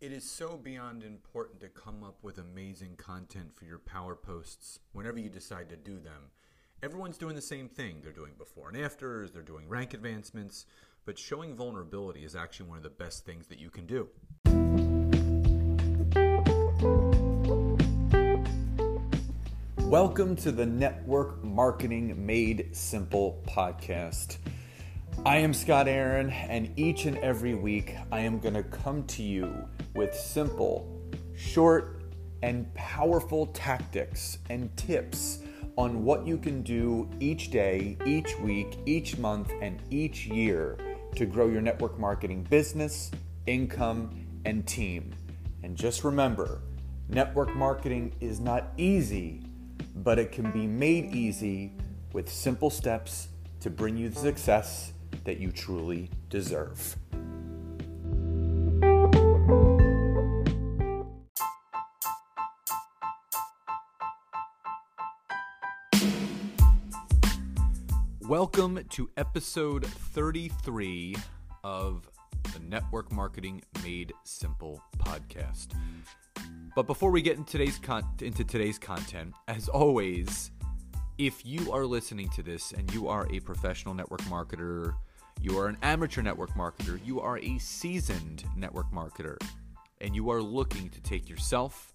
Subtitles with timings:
[0.00, 4.78] It is so beyond important to come up with amazing content for your power posts
[4.92, 6.30] whenever you decide to do them.
[6.84, 7.96] Everyone's doing the same thing.
[8.00, 10.66] They're doing before and afters, they're doing rank advancements,
[11.04, 14.08] but showing vulnerability is actually one of the best things that you can do.
[19.78, 24.36] Welcome to the Network Marketing Made Simple podcast.
[25.26, 29.24] I am Scott Aaron, and each and every week I am going to come to
[29.24, 31.00] you with simple,
[31.36, 32.02] short,
[32.42, 35.40] and powerful tactics and tips
[35.76, 40.76] on what you can do each day, each week, each month, and each year
[41.14, 43.10] to grow your network marketing business,
[43.46, 44.10] income,
[44.44, 45.12] and team.
[45.62, 46.60] And just remember,
[47.08, 49.42] network marketing is not easy,
[49.96, 51.72] but it can be made easy
[52.12, 53.28] with simple steps
[53.60, 54.92] to bring you the success
[55.24, 56.96] that you truly deserve.
[68.28, 71.16] Welcome to episode 33
[71.64, 72.06] of
[72.52, 75.68] the Network Marketing Made Simple podcast.
[76.76, 80.50] But before we get into today's con- into today's content, as always,
[81.16, 84.94] if you are listening to this and you are a professional network marketer,
[85.40, 89.38] you are an amateur network marketer, you are a seasoned network marketer,
[90.02, 91.94] and you are looking to take yourself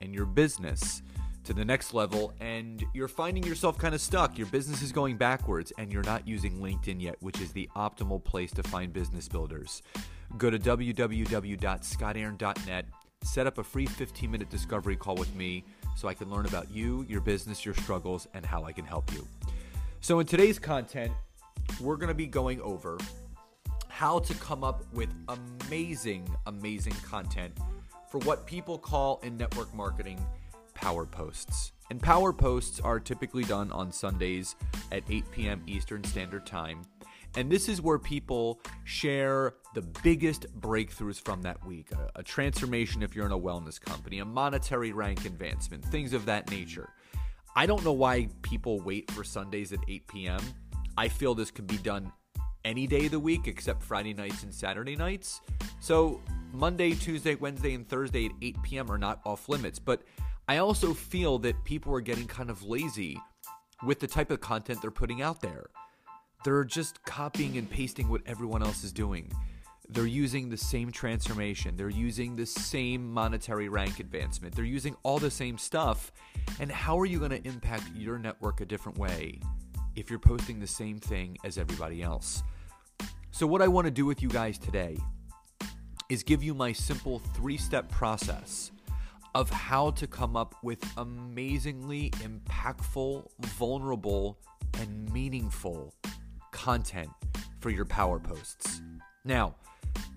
[0.00, 1.02] and your business
[1.44, 4.36] to the next level and you're finding yourself kind of stuck.
[4.36, 8.22] Your business is going backwards and you're not using LinkedIn yet, which is the optimal
[8.22, 9.82] place to find business builders.
[10.36, 12.84] Go to www.scottaaron.net,
[13.22, 15.64] set up a free 15 minute discovery call with me
[15.96, 19.12] so I can learn about you, your business, your struggles, and how I can help
[19.12, 19.26] you.
[20.00, 21.12] So, in today's content,
[21.80, 22.98] we're going to be going over
[23.88, 27.52] how to come up with amazing, amazing content
[28.10, 30.24] for what people call in network marketing
[30.80, 31.72] power posts.
[31.90, 34.54] And power posts are typically done on Sundays
[34.92, 35.62] at 8 p.m.
[35.66, 36.82] Eastern Standard Time.
[37.36, 43.02] And this is where people share the biggest breakthroughs from that week a, a, transformation
[43.02, 46.88] if you're in a wellness company, a monetary rank advancement, things of that nature.
[47.54, 50.40] I don't know why people wait for Sundays at 8 p.m.
[50.96, 52.12] I feel this can be done
[52.64, 55.40] any day of the week except Friday nights and Saturday nights.
[55.80, 56.20] So
[56.52, 58.90] Monday, Tuesday, Wednesday, and Thursday at 8 p.m.
[58.90, 59.78] are not off limits.
[59.78, 60.02] But
[60.48, 63.20] I also feel that people are getting kind of lazy
[63.84, 65.66] with the type of content they're putting out there.
[66.42, 69.30] They're just copying and pasting what everyone else is doing.
[69.90, 71.76] They're using the same transformation.
[71.76, 74.54] They're using the same monetary rank advancement.
[74.54, 76.12] They're using all the same stuff.
[76.60, 79.40] And how are you going to impact your network a different way
[79.96, 82.42] if you're posting the same thing as everybody else?
[83.32, 84.96] So, what I want to do with you guys today
[86.08, 88.72] is give you my simple three step process
[89.38, 93.24] of how to come up with amazingly impactful,
[93.56, 94.36] vulnerable,
[94.80, 95.94] and meaningful
[96.50, 97.08] content
[97.60, 98.82] for your power posts.
[99.24, 99.54] Now,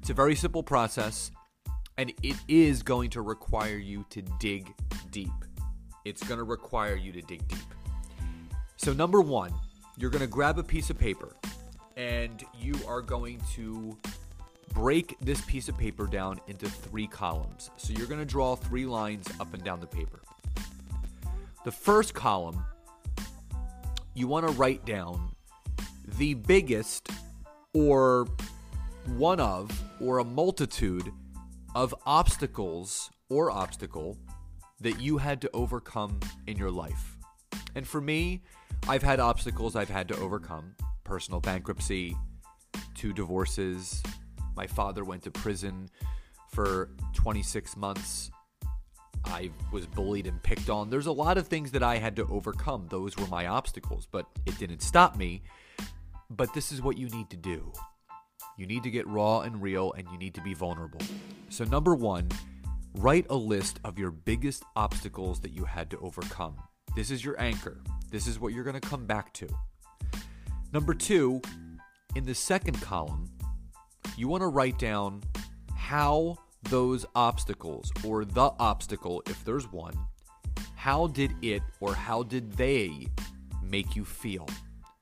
[0.00, 1.30] it's a very simple process,
[1.98, 4.72] and it is going to require you to dig
[5.10, 5.28] deep.
[6.06, 7.58] It's going to require you to dig deep.
[8.76, 9.52] So, number one,
[9.98, 11.36] you're going to grab a piece of paper
[11.98, 13.98] and you are going to
[14.72, 17.70] break this piece of paper down into three columns.
[17.76, 20.22] So, you're going to draw three lines up and down the paper.
[21.64, 22.64] The first column,
[24.14, 25.34] you want to write down
[26.18, 27.08] the biggest
[27.74, 28.26] or
[29.16, 31.12] one of or a multitude
[31.74, 34.18] of obstacles or obstacle
[34.80, 37.16] that you had to overcome in your life.
[37.74, 38.42] And for me,
[38.88, 42.16] I've had obstacles I've had to overcome personal bankruptcy,
[42.94, 44.02] two divorces.
[44.56, 45.88] My father went to prison
[46.48, 48.30] for 26 months.
[49.24, 50.90] I was bullied and picked on.
[50.90, 52.86] There's a lot of things that I had to overcome.
[52.90, 55.42] Those were my obstacles, but it didn't stop me.
[56.28, 57.72] But this is what you need to do.
[58.58, 61.00] You need to get raw and real and you need to be vulnerable.
[61.48, 62.28] So, number one,
[62.94, 66.56] write a list of your biggest obstacles that you had to overcome.
[66.94, 67.80] This is your anchor.
[68.10, 69.48] This is what you're going to come back to.
[70.72, 71.40] Number two,
[72.14, 73.30] in the second column,
[74.16, 75.22] you want to write down
[75.74, 79.94] how those obstacles, or the obstacle, if there's one,
[80.76, 83.06] how did it or how did they
[83.62, 84.48] make you feel?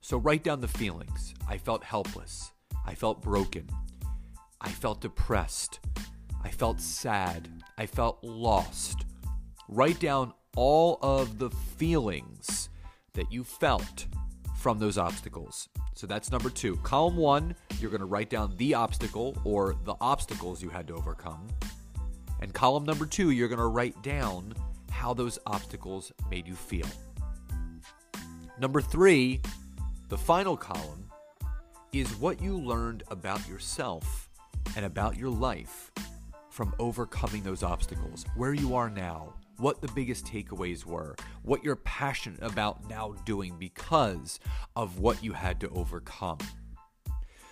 [0.00, 1.34] So write down the feelings.
[1.48, 2.52] I felt helpless.
[2.86, 3.68] I felt broken.
[4.60, 5.80] I felt depressed.
[6.42, 7.48] I felt sad.
[7.76, 9.04] I felt lost.
[9.68, 12.70] Write down all of the feelings
[13.12, 14.06] that you felt
[14.56, 15.68] from those obstacles.
[15.98, 16.76] So that's number two.
[16.84, 20.94] Column one, you're going to write down the obstacle or the obstacles you had to
[20.94, 21.48] overcome.
[22.40, 24.54] And column number two, you're going to write down
[24.92, 26.86] how those obstacles made you feel.
[28.60, 29.40] Number three,
[30.08, 31.10] the final column,
[31.92, 34.28] is what you learned about yourself
[34.76, 35.90] and about your life
[36.48, 41.76] from overcoming those obstacles, where you are now, what the biggest takeaways were, what you're
[41.76, 44.40] passionate about now doing because
[44.76, 46.38] of what you had to overcome.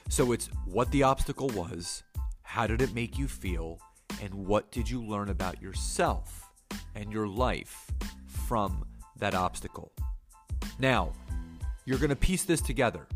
[0.09, 2.03] So it's what the obstacle was,
[2.43, 3.81] how did it make you feel,
[4.23, 6.51] and what did you learn about yourself
[6.95, 7.91] and your life
[8.47, 8.85] from
[9.19, 9.93] that obstacle.
[10.79, 11.13] Now,
[11.85, 13.07] you're going to piece this together.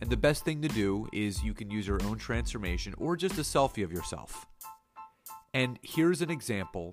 [0.00, 3.38] And the best thing to do is you can use your own transformation or just
[3.38, 4.46] a selfie of yourself.
[5.54, 6.92] And here's an example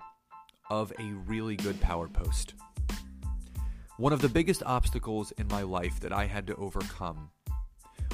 [0.70, 2.54] of a really good power post.
[3.98, 7.32] One of the biggest obstacles in my life that I had to overcome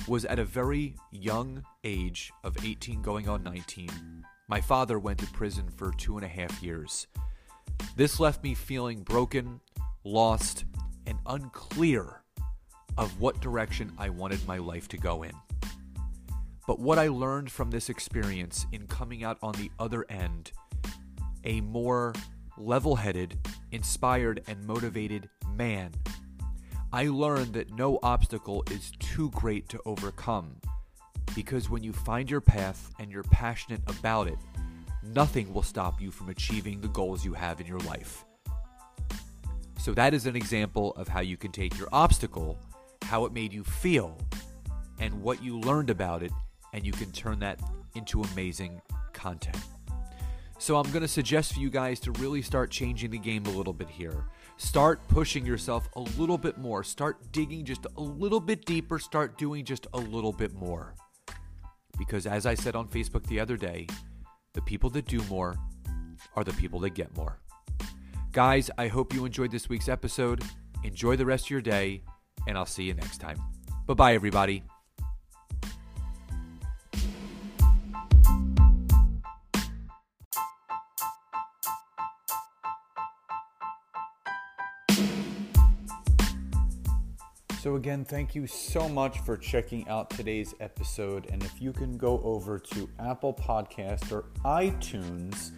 [0.08, 3.90] was at a very young age of 18 going on 19.
[4.48, 7.08] My father went to prison for two and a half years.
[7.96, 9.62] This left me feeling broken,
[10.04, 10.66] lost,
[11.08, 12.24] and unclear
[12.98, 15.34] of what direction I wanted my life to go in.
[16.68, 20.52] But what I learned from this experience in coming out on the other end,
[21.44, 22.14] a more
[22.58, 23.38] level headed,
[23.72, 25.92] inspired, and motivated man,
[26.92, 30.56] I learned that no obstacle is too great to overcome.
[31.36, 34.38] Because when you find your path and you're passionate about it,
[35.04, 38.24] nothing will stop you from achieving the goals you have in your life.
[39.78, 42.58] So, that is an example of how you can take your obstacle,
[43.04, 44.18] how it made you feel,
[45.00, 46.32] and what you learned about it,
[46.74, 47.60] and you can turn that
[47.94, 48.82] into amazing
[49.14, 49.58] content.
[50.58, 53.50] So, I'm going to suggest for you guys to really start changing the game a
[53.50, 54.26] little bit here.
[54.58, 56.84] Start pushing yourself a little bit more.
[56.84, 58.98] Start digging just a little bit deeper.
[58.98, 60.96] Start doing just a little bit more.
[61.98, 63.88] Because, as I said on Facebook the other day,
[64.54, 65.58] the people that do more
[66.36, 67.40] are the people that get more.
[68.32, 70.44] Guys, I hope you enjoyed this week's episode.
[70.84, 72.02] Enjoy the rest of your day,
[72.48, 73.38] and I'll see you next time.
[73.88, 74.64] Bye bye, everybody.
[87.66, 91.26] So, again, thank you so much for checking out today's episode.
[91.32, 95.50] And if you can go over to Apple Podcast or iTunes